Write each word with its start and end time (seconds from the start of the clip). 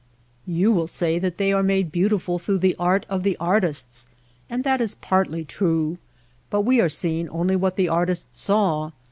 You 0.47 0.71
will 0.71 0.87
say 0.87 1.19
they 1.19 1.53
are 1.53 1.61
made 1.61 1.91
beautiful 1.91 2.39
through 2.39 2.57
the 2.57 2.75
art 2.79 3.05
of 3.07 3.21
the 3.21 3.37
artists, 3.39 4.07
and 4.49 4.63
that 4.63 4.81
is 4.81 4.95
partly 4.95 5.45
true; 5.45 5.99
but 6.49 6.61
we 6.61 6.81
are 6.81 6.89
seeing 6.89 7.29
only 7.29 7.55
what 7.55 7.75
the 7.75 7.87
artists 7.87 8.39
saw. 8.39 8.93